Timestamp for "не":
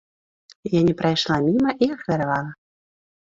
0.87-0.95